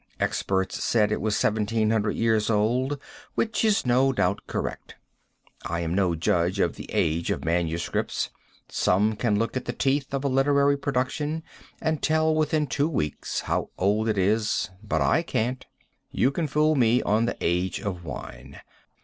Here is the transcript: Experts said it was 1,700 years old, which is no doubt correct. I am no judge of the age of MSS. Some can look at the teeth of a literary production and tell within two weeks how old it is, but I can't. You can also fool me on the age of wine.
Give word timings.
Experts 0.19 0.83
said 0.83 1.11
it 1.11 1.21
was 1.21 1.35
1,700 1.35 2.15
years 2.15 2.49
old, 2.49 2.99
which 3.35 3.63
is 3.63 3.85
no 3.85 4.11
doubt 4.11 4.39
correct. 4.47 4.95
I 5.63 5.81
am 5.81 5.93
no 5.93 6.15
judge 6.15 6.59
of 6.59 6.75
the 6.75 6.89
age 6.91 7.29
of 7.29 7.45
MSS. 7.45 8.31
Some 8.67 9.15
can 9.15 9.37
look 9.37 9.55
at 9.55 9.65
the 9.65 9.73
teeth 9.73 10.11
of 10.11 10.23
a 10.23 10.27
literary 10.27 10.75
production 10.75 11.43
and 11.79 12.01
tell 12.01 12.33
within 12.33 12.65
two 12.65 12.89
weeks 12.89 13.41
how 13.41 13.69
old 13.77 14.09
it 14.09 14.17
is, 14.17 14.71
but 14.81 15.01
I 15.03 15.21
can't. 15.21 15.67
You 16.09 16.31
can 16.31 16.45
also 16.45 16.53
fool 16.53 16.75
me 16.75 17.03
on 17.03 17.25
the 17.25 17.37
age 17.39 17.79
of 17.79 18.03
wine. 18.03 18.59